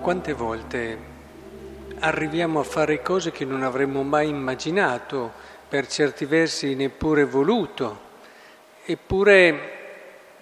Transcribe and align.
quante 0.00 0.32
volte 0.32 0.98
arriviamo 1.98 2.60
a 2.60 2.64
fare 2.64 3.02
cose 3.02 3.30
che 3.32 3.44
non 3.44 3.62
avremmo 3.62 4.02
mai 4.02 4.28
immaginato, 4.28 5.30
per 5.68 5.86
certi 5.86 6.24
versi 6.24 6.74
neppure 6.74 7.24
voluto, 7.24 8.08
eppure 8.86 9.78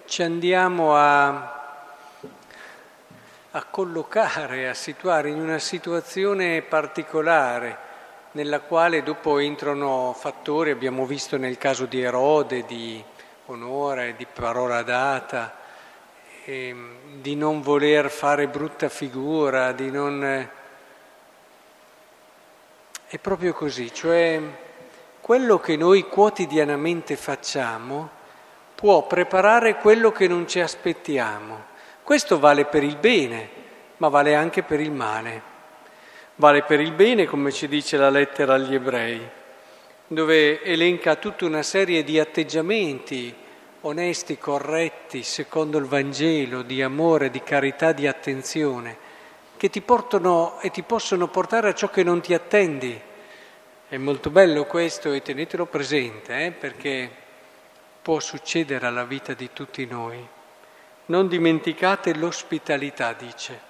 ci 0.05 0.23
andiamo 0.23 0.95
a, 0.95 1.97
a 3.51 3.63
collocare, 3.65 4.69
a 4.69 4.73
situare 4.73 5.29
in 5.29 5.39
una 5.39 5.59
situazione 5.59 6.61
particolare 6.61 7.77
nella 8.31 8.61
quale 8.61 9.03
dopo 9.03 9.39
entrano 9.39 10.15
fattori, 10.17 10.71
abbiamo 10.71 11.05
visto 11.05 11.35
nel 11.35 11.57
caso 11.57 11.85
di 11.85 12.01
Erode, 12.01 12.63
di 12.65 13.03
onore, 13.47 14.15
di 14.15 14.25
parola 14.25 14.83
data, 14.83 15.58
eh, 16.49 16.75
di 17.21 17.35
non 17.35 17.61
voler 17.61 18.09
fare 18.09 18.47
brutta 18.47 18.89
figura, 18.89 19.71
di 19.71 19.91
non... 19.91 20.49
È 23.07 23.17
proprio 23.17 23.53
così, 23.53 23.93
cioè 23.93 24.41
quello 25.19 25.59
che 25.59 25.75
noi 25.75 26.03
quotidianamente 26.07 27.15
facciamo 27.15 28.09
può 28.73 29.05
preparare 29.05 29.75
quello 29.75 30.11
che 30.11 30.27
non 30.27 30.47
ci 30.47 30.59
aspettiamo. 30.59 31.65
Questo 32.03 32.39
vale 32.39 32.65
per 32.65 32.83
il 32.83 32.97
bene, 32.97 33.49
ma 33.97 34.07
vale 34.07 34.35
anche 34.35 34.63
per 34.63 34.79
il 34.79 34.91
male. 34.91 35.41
Vale 36.35 36.63
per 36.63 36.79
il 36.79 36.93
bene, 36.93 37.25
come 37.25 37.51
ci 37.51 37.67
dice 37.67 37.97
la 37.97 38.09
lettera 38.09 38.55
agli 38.55 38.73
ebrei, 38.73 39.27
dove 40.07 40.63
elenca 40.63 41.15
tutta 41.15 41.45
una 41.45 41.63
serie 41.63 42.03
di 42.03 42.19
atteggiamenti, 42.19 43.35
onesti, 43.81 44.37
corretti, 44.37 45.23
secondo 45.23 45.77
il 45.77 45.85
Vangelo, 45.85 46.61
di 46.61 46.81
amore, 46.81 47.29
di 47.29 47.41
carità, 47.41 47.91
di 47.91 48.07
attenzione, 48.07 48.97
che 49.55 49.69
ti 49.69 49.81
portano 49.81 50.59
e 50.59 50.69
ti 50.69 50.83
possono 50.83 51.27
portare 51.27 51.69
a 51.69 51.73
ciò 51.73 51.89
che 51.89 52.03
non 52.03 52.21
ti 52.21 52.33
attendi. 52.33 52.99
È 53.87 53.97
molto 53.97 54.29
bello 54.29 54.65
questo 54.65 55.11
e 55.13 55.21
tenetelo 55.21 55.65
presente, 55.65 56.45
eh, 56.45 56.51
perché 56.51 57.09
può 58.01 58.19
succedere 58.19 58.85
alla 58.85 59.05
vita 59.05 59.33
di 59.33 59.49
tutti 59.53 59.85
noi. 59.85 60.25
Non 61.05 61.27
dimenticate 61.27 62.13
l'ospitalità, 62.15 63.13
dice. 63.13 63.67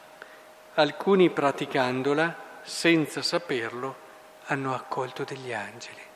Alcuni 0.75 1.29
praticandola, 1.29 2.35
senza 2.63 3.21
saperlo, 3.21 4.07
hanno 4.45 4.73
accolto 4.73 5.23
degli 5.23 5.53
angeli 5.53 6.08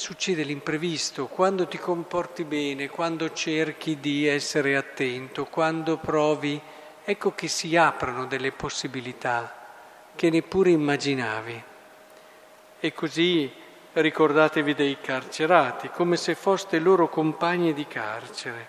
succede 0.00 0.44
l'imprevisto, 0.44 1.26
quando 1.26 1.66
ti 1.66 1.76
comporti 1.76 2.44
bene, 2.44 2.88
quando 2.88 3.34
cerchi 3.34 4.00
di 4.00 4.26
essere 4.26 4.74
attento, 4.74 5.44
quando 5.44 5.98
provi, 5.98 6.58
ecco 7.04 7.34
che 7.34 7.48
si 7.48 7.76
aprono 7.76 8.24
delle 8.24 8.50
possibilità 8.50 9.54
che 10.16 10.30
neppure 10.30 10.70
immaginavi. 10.70 11.62
E 12.80 12.94
così 12.94 13.52
ricordatevi 13.92 14.74
dei 14.74 14.96
carcerati, 15.02 15.90
come 15.90 16.16
se 16.16 16.34
foste 16.34 16.78
loro 16.78 17.10
compagni 17.10 17.74
di 17.74 17.86
carcere, 17.86 18.68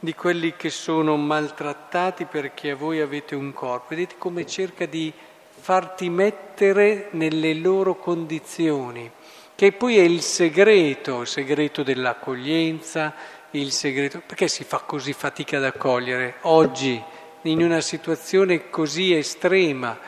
di 0.00 0.12
quelli 0.12 0.56
che 0.56 0.70
sono 0.70 1.16
maltrattati 1.16 2.24
perché 2.24 2.72
a 2.72 2.76
voi 2.76 3.00
avete 3.00 3.36
un 3.36 3.52
corpo. 3.52 3.90
Vedete 3.90 4.16
come 4.18 4.44
cerca 4.44 4.86
di 4.86 5.12
farti 5.48 6.08
mettere 6.10 7.10
nelle 7.12 7.54
loro 7.54 7.94
condizioni 7.94 9.08
che 9.54 9.72
poi 9.72 9.98
è 9.98 10.02
il 10.02 10.22
segreto, 10.22 11.22
il 11.22 11.26
segreto 11.26 11.82
dell'accoglienza, 11.82 13.14
il 13.52 13.70
segreto... 13.70 14.22
Perché 14.24 14.48
si 14.48 14.64
fa 14.64 14.78
così 14.78 15.12
fatica 15.12 15.58
ad 15.58 15.64
accogliere 15.64 16.36
oggi, 16.42 17.02
in 17.42 17.62
una 17.62 17.80
situazione 17.80 18.70
così 18.70 19.14
estrema 19.14 19.98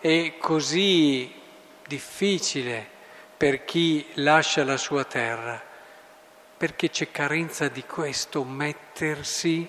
e 0.00 0.34
così 0.38 1.32
difficile 1.86 2.86
per 3.36 3.64
chi 3.64 4.06
lascia 4.14 4.64
la 4.64 4.76
sua 4.76 5.04
terra? 5.04 5.62
Perché 6.56 6.90
c'è 6.90 7.10
carenza 7.10 7.68
di 7.68 7.84
questo, 7.84 8.44
mettersi 8.44 9.68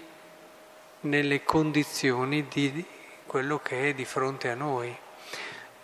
nelle 1.01 1.43
condizioni 1.43 2.47
di 2.47 2.85
quello 3.25 3.59
che 3.59 3.89
è 3.89 3.93
di 3.93 4.05
fronte 4.05 4.49
a 4.49 4.55
noi. 4.55 4.95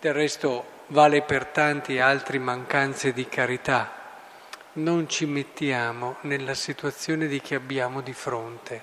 Del 0.02 0.14
resto 0.14 0.64
vale 0.88 1.22
per 1.22 1.46
tanti 1.46 2.00
altri 2.00 2.40
mancanze 2.40 3.12
di 3.12 3.28
carità. 3.28 3.88
Non 4.72 5.08
ci 5.08 5.26
mettiamo 5.26 6.16
nella 6.22 6.54
situazione 6.54 7.28
di 7.28 7.40
chi 7.40 7.54
abbiamo 7.54 8.00
di 8.00 8.12
fronte 8.12 8.82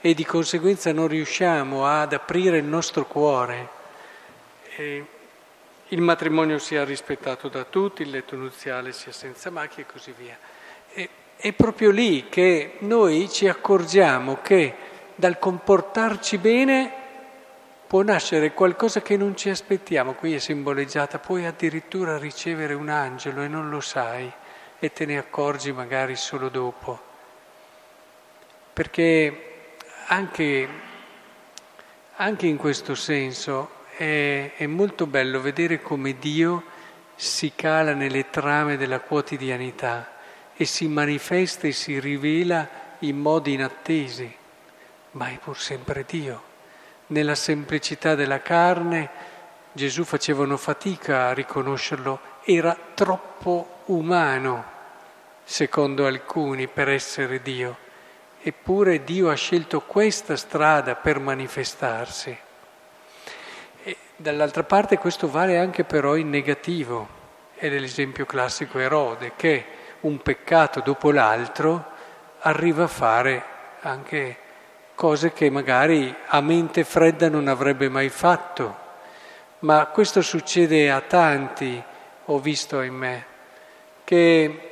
e 0.00 0.14
di 0.14 0.24
conseguenza 0.24 0.90
non 0.90 1.08
riusciamo 1.08 1.84
ad 1.84 2.14
aprire 2.14 2.56
il 2.56 2.64
nostro 2.64 3.04
cuore. 3.04 3.68
E 4.74 5.04
il 5.88 6.00
matrimonio 6.00 6.56
sia 6.56 6.82
rispettato 6.82 7.48
da 7.48 7.64
tutti, 7.64 8.00
il 8.00 8.08
letto 8.08 8.34
nuziale 8.34 8.92
sia 8.92 9.12
senza 9.12 9.50
macchie 9.50 9.82
e 9.82 9.86
così 9.86 10.14
via. 10.16 10.38
E, 10.94 11.08
è 11.36 11.52
proprio 11.52 11.90
lì 11.90 12.30
che 12.30 12.76
noi 12.78 13.28
ci 13.28 13.48
accorgiamo 13.48 14.38
che 14.40 14.74
dal 15.14 15.38
comportarci 15.38 16.38
bene 16.38 17.01
può 17.92 18.00
nascere 18.00 18.54
qualcosa 18.54 19.02
che 19.02 19.18
non 19.18 19.36
ci 19.36 19.50
aspettiamo, 19.50 20.14
qui 20.14 20.32
è 20.34 20.38
simboleggiata, 20.38 21.18
puoi 21.18 21.44
addirittura 21.44 22.16
ricevere 22.16 22.72
un 22.72 22.88
angelo 22.88 23.42
e 23.42 23.48
non 23.48 23.68
lo 23.68 23.82
sai 23.82 24.32
e 24.78 24.92
te 24.94 25.04
ne 25.04 25.18
accorgi 25.18 25.72
magari 25.72 26.16
solo 26.16 26.48
dopo. 26.48 26.98
Perché 28.72 29.74
anche, 30.06 30.68
anche 32.16 32.46
in 32.46 32.56
questo 32.56 32.94
senso 32.94 33.68
è, 33.94 34.52
è 34.56 34.64
molto 34.64 35.06
bello 35.06 35.42
vedere 35.42 35.82
come 35.82 36.18
Dio 36.18 36.62
si 37.14 37.52
cala 37.54 37.92
nelle 37.92 38.30
trame 38.30 38.78
della 38.78 39.00
quotidianità 39.00 40.12
e 40.56 40.64
si 40.64 40.88
manifesta 40.88 41.66
e 41.66 41.72
si 41.72 42.00
rivela 42.00 42.66
in 43.00 43.18
modi 43.18 43.52
inattesi, 43.52 44.34
ma 45.10 45.28
è 45.28 45.36
pur 45.36 45.58
sempre 45.58 46.06
Dio 46.08 46.51
nella 47.12 47.34
semplicità 47.34 48.14
della 48.14 48.40
carne, 48.40 49.30
Gesù 49.72 50.04
facevano 50.04 50.56
fatica 50.56 51.28
a 51.28 51.32
riconoscerlo, 51.32 52.18
era 52.42 52.76
troppo 52.94 53.82
umano, 53.86 54.64
secondo 55.44 56.06
alcuni, 56.06 56.66
per 56.66 56.88
essere 56.88 57.40
Dio. 57.42 57.76
Eppure 58.40 59.04
Dio 59.04 59.30
ha 59.30 59.34
scelto 59.34 59.82
questa 59.82 60.36
strada 60.36 60.96
per 60.96 61.20
manifestarsi. 61.20 62.36
E 63.84 63.96
dall'altra 64.16 64.64
parte 64.64 64.98
questo 64.98 65.30
vale 65.30 65.58
anche 65.58 65.84
però 65.84 66.16
in 66.16 66.30
negativo, 66.30 67.20
è 67.54 67.68
l'esempio 67.68 68.26
classico 68.26 68.78
Erode, 68.78 69.32
che 69.36 69.64
un 70.00 70.20
peccato 70.20 70.80
dopo 70.80 71.12
l'altro 71.12 71.90
arriva 72.40 72.84
a 72.84 72.88
fare 72.88 73.44
anche 73.82 74.41
cose 75.02 75.32
che 75.32 75.50
magari 75.50 76.14
a 76.26 76.40
mente 76.40 76.84
fredda 76.84 77.28
non 77.28 77.48
avrebbe 77.48 77.88
mai 77.88 78.08
fatto. 78.08 78.76
Ma 79.60 79.86
questo 79.86 80.22
succede 80.22 80.92
a 80.92 81.00
tanti, 81.00 81.82
ho 82.26 82.38
visto 82.38 82.80
in 82.82 82.94
me, 82.94 83.24
che 84.04 84.70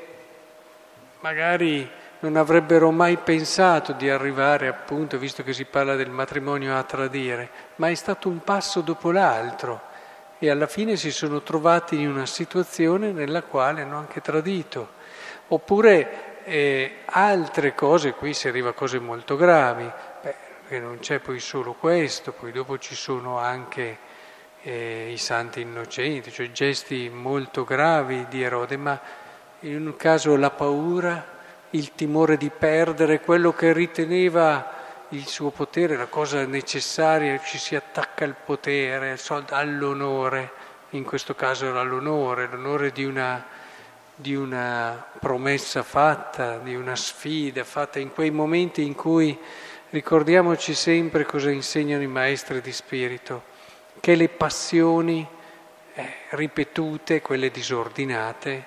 magari 1.18 1.90
non 2.20 2.36
avrebbero 2.36 2.92
mai 2.92 3.16
pensato 3.16 3.90
di 3.90 4.08
arrivare 4.08 4.68
appunto, 4.68 5.18
visto 5.18 5.42
che 5.42 5.52
si 5.52 5.64
parla 5.64 5.96
del 5.96 6.10
matrimonio, 6.10 6.76
a 6.78 6.84
tradire, 6.84 7.50
ma 7.76 7.88
è 7.88 7.94
stato 7.96 8.28
un 8.28 8.44
passo 8.44 8.82
dopo 8.82 9.10
l'altro 9.10 9.80
e 10.38 10.48
alla 10.48 10.68
fine 10.68 10.94
si 10.94 11.10
sono 11.10 11.42
trovati 11.42 12.00
in 12.00 12.08
una 12.08 12.26
situazione 12.26 13.10
nella 13.10 13.42
quale 13.42 13.82
hanno 13.82 13.98
anche 13.98 14.20
tradito. 14.20 14.90
Oppure 15.48 16.29
eh, 16.50 16.96
altre 17.04 17.76
cose, 17.76 18.14
qui 18.14 18.34
si 18.34 18.48
arriva 18.48 18.70
a 18.70 18.72
cose 18.72 18.98
molto 18.98 19.36
gravi, 19.36 19.88
che 20.66 20.80
non 20.80 20.98
c'è 20.98 21.20
poi 21.20 21.38
solo 21.38 21.74
questo, 21.74 22.32
poi 22.32 22.50
dopo 22.50 22.76
ci 22.76 22.96
sono 22.96 23.38
anche 23.38 23.98
eh, 24.62 25.10
i 25.12 25.16
santi 25.16 25.60
innocenti, 25.60 26.32
cioè 26.32 26.50
gesti 26.50 27.08
molto 27.08 27.62
gravi 27.62 28.26
di 28.28 28.42
Erode, 28.42 28.76
ma 28.76 29.00
in 29.60 29.86
un 29.86 29.96
caso 29.96 30.34
la 30.34 30.50
paura, 30.50 31.38
il 31.70 31.94
timore 31.94 32.36
di 32.36 32.50
perdere 32.50 33.20
quello 33.20 33.52
che 33.52 33.72
riteneva 33.72 34.78
il 35.10 35.26
suo 35.28 35.50
potere, 35.50 35.96
la 35.96 36.06
cosa 36.06 36.44
necessaria, 36.46 37.38
ci 37.38 37.58
si 37.58 37.76
attacca 37.76 38.24
al 38.24 38.34
potere, 38.34 39.16
all'onore, 39.50 40.50
in 40.90 41.04
questo 41.04 41.36
caso 41.36 41.66
era 41.66 41.82
l'onore, 41.82 42.48
l'onore 42.48 42.90
di 42.90 43.04
una, 43.04 43.46
di 44.20 44.34
una 44.34 45.06
promessa 45.18 45.82
fatta, 45.82 46.58
di 46.58 46.74
una 46.74 46.96
sfida 46.96 47.64
fatta 47.64 47.98
in 47.98 48.12
quei 48.12 48.30
momenti 48.30 48.82
in 48.82 48.94
cui 48.94 49.38
Ricordiamoci 49.90 50.72
sempre 50.72 51.26
cosa 51.26 51.50
insegnano 51.50 52.04
i 52.04 52.06
maestri 52.06 52.60
di 52.60 52.70
spirito, 52.70 53.42
che 53.98 54.14
le 54.14 54.28
passioni 54.28 55.26
eh, 55.94 56.12
ripetute, 56.28 57.20
quelle 57.20 57.50
disordinate, 57.50 58.66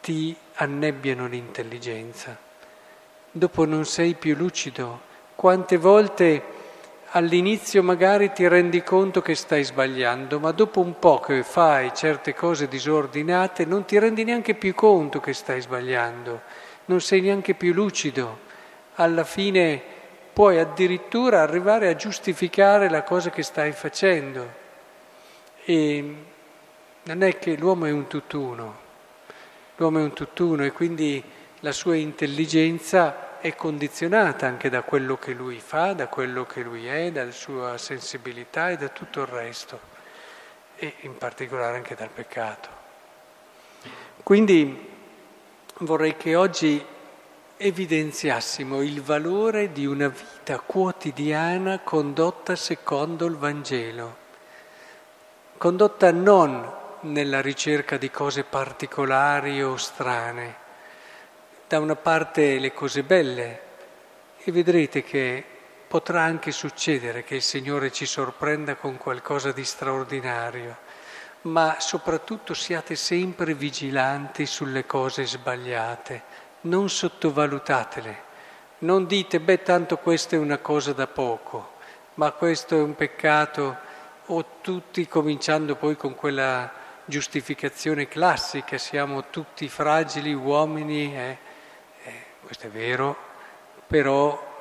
ti 0.00 0.36
annebbiano 0.54 1.26
l'intelligenza. 1.26 2.38
Dopo 3.28 3.64
non 3.64 3.84
sei 3.86 4.14
più 4.14 4.36
lucido. 4.36 5.00
Quante 5.34 5.78
volte 5.78 6.42
all'inizio 7.10 7.82
magari 7.82 8.32
ti 8.32 8.46
rendi 8.48 8.82
conto 8.82 9.22
che 9.22 9.34
stai 9.34 9.62
sbagliando, 9.64 10.38
ma 10.40 10.52
dopo 10.52 10.80
un 10.80 10.98
po' 10.98 11.20
che 11.20 11.42
fai 11.42 11.92
certe 11.94 12.34
cose 12.34 12.68
disordinate 12.68 13.64
non 13.64 13.84
ti 13.84 13.98
rendi 13.98 14.24
neanche 14.24 14.54
più 14.54 14.74
conto 14.74 15.20
che 15.20 15.32
stai 15.32 15.60
sbagliando, 15.60 16.40
non 16.86 17.00
sei 17.00 17.20
neanche 17.20 17.54
più 17.54 17.72
lucido. 17.72 18.44
Alla 18.96 19.24
fine 19.24 19.82
puoi 20.32 20.58
addirittura 20.58 21.42
arrivare 21.42 21.88
a 21.88 21.96
giustificare 21.96 22.90
la 22.90 23.02
cosa 23.02 23.30
che 23.30 23.42
stai 23.42 23.72
facendo. 23.72 24.64
E 25.64 26.14
non 27.04 27.22
è 27.22 27.38
che 27.38 27.56
l'uomo 27.56 27.86
è 27.86 27.90
un 27.90 28.06
tutt'uno, 28.06 28.76
l'uomo 29.76 29.98
è 29.98 30.02
un 30.02 30.12
tutt'uno 30.12 30.64
e 30.64 30.72
quindi 30.72 31.22
la 31.60 31.72
sua 31.72 31.96
intelligenza 31.96 33.25
è 33.40 33.54
condizionata 33.54 34.46
anche 34.46 34.68
da 34.68 34.82
quello 34.82 35.16
che 35.16 35.32
lui 35.32 35.60
fa, 35.60 35.92
da 35.92 36.08
quello 36.08 36.44
che 36.44 36.62
lui 36.62 36.86
è, 36.86 37.10
dalla 37.10 37.30
sua 37.30 37.78
sensibilità 37.78 38.70
e 38.70 38.76
da 38.76 38.88
tutto 38.88 39.20
il 39.20 39.26
resto, 39.26 39.80
e 40.76 40.94
in 41.00 41.16
particolare 41.16 41.76
anche 41.76 41.94
dal 41.94 42.10
peccato. 42.10 42.68
Quindi 44.22 44.94
vorrei 45.78 46.16
che 46.16 46.34
oggi 46.34 46.84
evidenziassimo 47.58 48.82
il 48.82 49.02
valore 49.02 49.72
di 49.72 49.86
una 49.86 50.08
vita 50.08 50.58
quotidiana 50.58 51.80
condotta 51.80 52.54
secondo 52.56 53.24
il 53.26 53.36
Vangelo, 53.36 54.16
condotta 55.56 56.10
non 56.12 56.74
nella 57.00 57.40
ricerca 57.40 57.96
di 57.96 58.10
cose 58.10 58.44
particolari 58.44 59.62
o 59.62 59.76
strane. 59.76 60.64
Da 61.68 61.80
una 61.80 61.96
parte 61.96 62.60
le 62.60 62.72
cose 62.72 63.02
belle 63.02 63.60
e 64.44 64.52
vedrete 64.52 65.02
che 65.02 65.42
potrà 65.88 66.22
anche 66.22 66.52
succedere 66.52 67.24
che 67.24 67.34
il 67.34 67.42
Signore 67.42 67.90
ci 67.90 68.06
sorprenda 68.06 68.76
con 68.76 68.96
qualcosa 68.98 69.50
di 69.50 69.64
straordinario, 69.64 70.76
ma 71.42 71.74
soprattutto 71.80 72.54
siate 72.54 72.94
sempre 72.94 73.54
vigilanti 73.54 74.46
sulle 74.46 74.86
cose 74.86 75.26
sbagliate, 75.26 76.22
non 76.62 76.88
sottovalutatele, 76.88 78.22
non 78.78 79.08
dite 79.08 79.40
beh 79.40 79.62
tanto 79.64 79.96
questa 79.98 80.36
è 80.36 80.38
una 80.38 80.58
cosa 80.58 80.92
da 80.92 81.08
poco, 81.08 81.72
ma 82.14 82.30
questo 82.30 82.76
è 82.76 82.80
un 82.80 82.94
peccato 82.94 83.76
o 84.26 84.44
tutti 84.60 85.08
cominciando 85.08 85.74
poi 85.74 85.96
con 85.96 86.14
quella 86.14 86.70
giustificazione 87.04 88.06
classica, 88.06 88.78
siamo 88.78 89.30
tutti 89.30 89.68
fragili 89.68 90.32
uomini, 90.32 91.16
eh? 91.16 91.54
Questo 92.46 92.68
è 92.68 92.70
vero, 92.70 93.16
però 93.88 94.54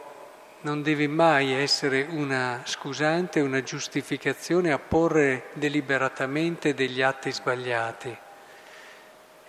non 0.62 0.82
deve 0.82 1.08
mai 1.08 1.54
essere 1.54 2.08
una 2.10 2.62
scusante, 2.66 3.42
una 3.42 3.62
giustificazione 3.62 4.72
a 4.72 4.80
porre 4.80 5.50
deliberatamente 5.54 6.74
degli 6.74 7.04
atti 7.04 7.32
sbagliati. 7.32 8.18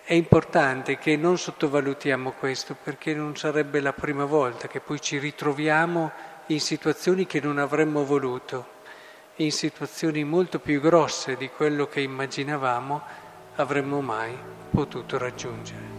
È 0.03 0.13
importante 0.13 0.99
che 0.99 1.17
non 1.17 1.39
sottovalutiamo 1.39 2.33
questo 2.33 2.75
perché 2.81 3.15
non 3.15 3.35
sarebbe 3.35 3.79
la 3.79 3.93
prima 3.93 4.25
volta 4.25 4.67
che 4.67 4.81
poi 4.81 5.01
ci 5.01 5.17
ritroviamo 5.17 6.11
in 6.47 6.61
situazioni 6.61 7.25
che 7.25 7.41
non 7.41 7.57
avremmo 7.57 8.05
voluto 8.05 8.75
in 9.37 9.51
situazioni 9.51 10.23
molto 10.23 10.59
più 10.59 10.79
grosse 10.79 11.35
di 11.35 11.49
quello 11.49 11.87
che 11.87 12.01
immaginavamo 12.01 13.01
avremmo 13.55 14.01
mai 14.01 14.37
potuto 14.69 15.17
raggiungere. 15.17 15.96